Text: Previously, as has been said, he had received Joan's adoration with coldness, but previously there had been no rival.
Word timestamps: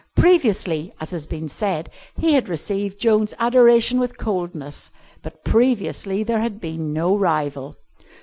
Previously, 0.15 0.91
as 0.99 1.11
has 1.11 1.27
been 1.27 1.47
said, 1.47 1.91
he 2.17 2.33
had 2.33 2.49
received 2.49 2.99
Joan's 2.99 3.35
adoration 3.37 3.99
with 3.99 4.17
coldness, 4.17 4.89
but 5.21 5.43
previously 5.43 6.23
there 6.23 6.39
had 6.39 6.59
been 6.59 6.91
no 6.91 7.15
rival. 7.15 7.75